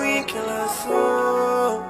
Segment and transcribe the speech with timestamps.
[0.00, 1.82] Win que lançou.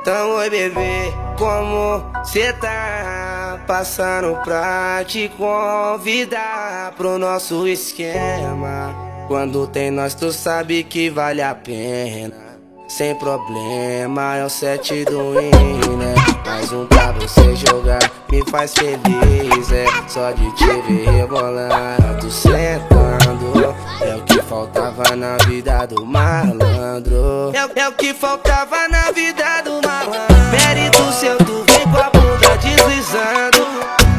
[0.00, 3.60] Então, oi bebê, como cê tá?
[3.66, 8.94] Passando pra te convidar pro nosso esquema.
[9.28, 12.49] Quando tem nós, tu sabe que vale a pena.
[12.90, 16.12] Sem problema, é o set do win, né?
[16.44, 23.76] Mais um pra você jogar, me faz feliz, é Só de te ver rebolando, sentando.
[24.00, 27.52] É o que faltava na vida do malandro.
[27.54, 30.34] É, é o que faltava na vida do malandro.
[30.50, 33.68] Mérito seu, tu vem com a bunda deslizando.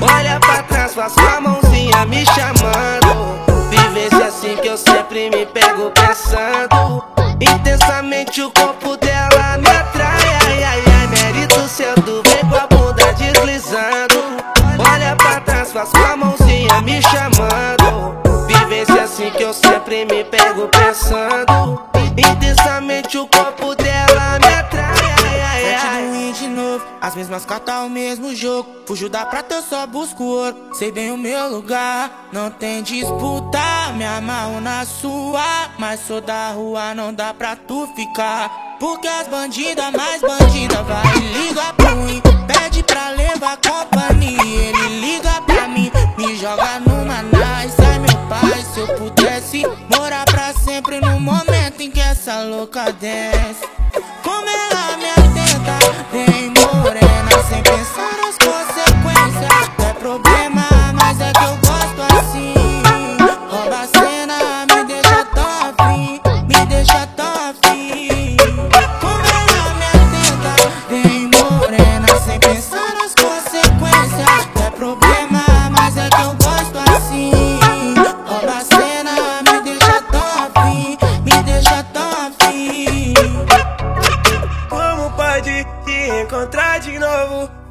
[0.00, 3.68] Olha pra trás, faz com a mãozinha me chamando.
[3.68, 10.62] Vivência assim que eu sempre me pego pensando Intensamente o corpo dela me atrai Ai,
[10.62, 11.60] ai, ai, mérito
[12.04, 14.20] Tu vem com a bunda deslizando.
[14.78, 18.46] Olha pra trás, faz com a mãozinha me chamando.
[18.46, 21.82] Vivência assim que eu sempre me pego pensando.
[22.16, 24.94] Intensamente o corpo dela me atrai
[25.24, 26.32] Ai, ai, ai.
[26.32, 28.68] de novo, as mesmas cartas, o mesmo jogo.
[28.86, 30.56] Fujo da prata, eu só busco ouro.
[30.72, 36.50] Sei bem o meu lugar, não tem disputa Me amarro na sua, mas sou da
[36.52, 38.70] rua, não dá pra tu ficar.
[38.80, 45.42] Porque as bandidas mais bandidas vai ligar pro ruim Pede pra levar companhia, ele liga
[45.42, 50.98] pra mim Me joga numa nice, ai meu pai Se eu pudesse morar pra sempre
[50.98, 53.69] no momento em que essa louca desce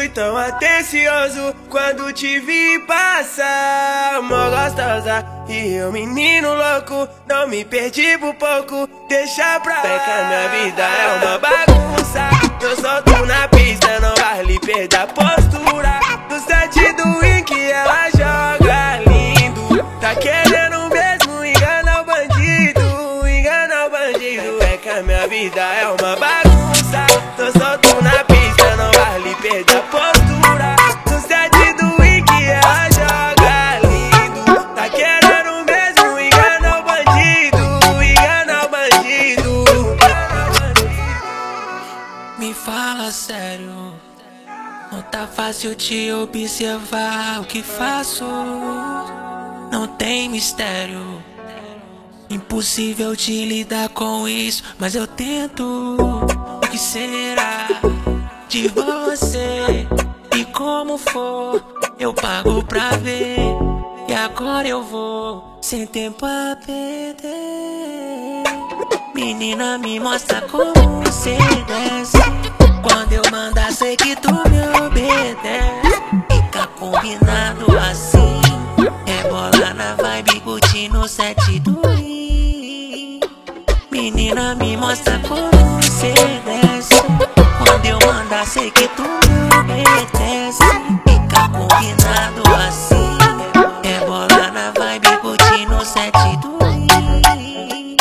[0.00, 4.22] Fui tão atencioso quando te vi passar.
[4.22, 9.82] Mó gostosa e eu menino louco Não me perdi por pouco, deixa pra lá.
[9.82, 12.30] Peca, minha vida é uma bagunça.
[12.62, 16.00] Eu solto na pista, não vale perder a postura.
[16.30, 19.84] Do set do win que ela joga lindo.
[20.00, 22.80] Tá querendo mesmo enganar o bandido
[23.28, 24.58] Enganar o bandido.
[24.60, 27.06] Peca, minha vida é uma bagunça.
[27.36, 28.19] Tô solto na
[45.26, 48.24] fácil te observar o que faço.
[49.70, 51.22] Não tem mistério,
[52.28, 55.96] impossível de lidar com isso, mas eu tento.
[56.56, 57.68] O que será
[58.48, 59.86] de você?
[60.36, 61.62] E como for,
[61.98, 63.38] eu pago pra ver.
[64.08, 68.42] E agora eu vou, sem tempo a perder.
[69.14, 70.72] Menina, me mostra como
[71.04, 72.49] você desce.
[72.82, 75.36] Quando eu mandar, sei que tu me obedece.
[76.30, 78.40] Fica combinado assim.
[79.06, 83.20] É bola na vibe, curtindo set do I.
[83.90, 85.50] Menina, me mostra como
[85.82, 86.14] você
[86.44, 87.02] desce.
[87.58, 90.64] Quando eu mandar, sei que tu me obedece.
[91.06, 93.18] Fica combinado assim.
[93.82, 97.96] É bola na vibe, curtindo set do I.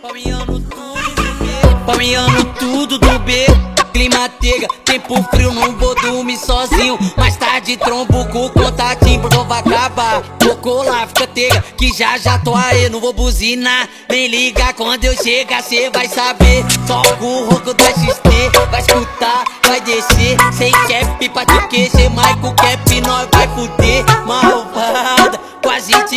[0.00, 1.84] Palmeando tudo do B.
[1.86, 3.73] Palmeando tudo do B.
[3.94, 6.98] Clima tega, tempo frio, não vou dormir sozinho.
[7.16, 10.20] Mais tarde trombo com o contatinho, porque vai acabar.
[10.42, 13.88] Vou colar, fica tega, que já já tô aí, não vou buzinar.
[14.10, 16.64] Nem ligar quando eu chegar, cê vai saber.
[16.88, 20.36] Toco o ronco da XT, vai escutar, vai descer.
[20.52, 24.04] Sem cap pra te queixer, com cap nós vai fuder.
[24.26, 24.63] Malvada,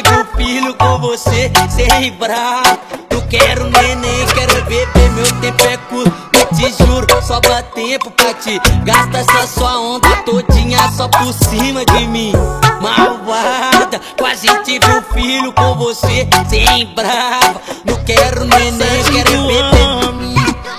[0.00, 2.78] um filho com você, sem bravo.
[3.10, 6.12] Eu quero neném, quero beber, meu tempo é curto.
[6.32, 8.58] Eu te juro, sobra tempo pra ti.
[8.84, 12.32] Gasta essa sua onda todinha só por cima de mim.
[12.80, 17.60] Malvada, quase tive um filho com você, sem brava.
[17.84, 20.22] Não quero neném, quero beber.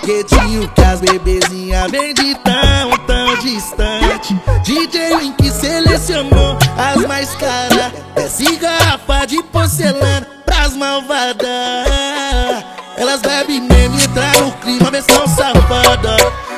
[0.04, 7.73] Quietinho que as bebezinhas vem de tão, tão distante DJ Wink selecionou as mais caras
[9.74, 11.48] porcelana pras malvadas.
[12.96, 16.16] Elas bebem mesmo e entram no crime, uma versão safada.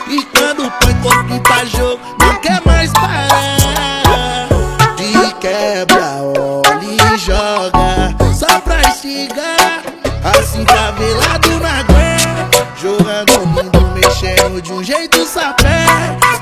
[0.08, 4.50] E quando põe corpo pra jogo, não quer mais parar.
[4.98, 9.82] De quebra, olha e joga Só pra instigar,
[10.38, 12.50] assim tá cavelado na guerra.
[12.82, 15.86] Jogando lindo, mexendo de um jeito sapé.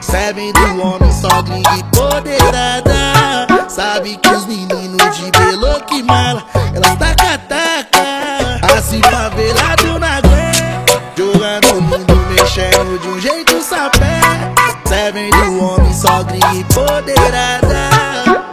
[0.01, 6.43] Servem do homem só gringa e poderada Sabe que os meninos de belo que mala
[6.73, 8.75] ela tá taca, taca.
[8.75, 10.51] Assim favelado na Nagué
[11.15, 14.19] Jogando o mundo, mexendo de um jeito sapé.
[14.85, 17.89] Servem do homem, sogra e poderada,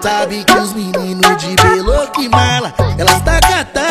[0.03, 2.73] Sabe que os meninos de belo que mala.
[2.99, 3.90] Elas tá taca, taca.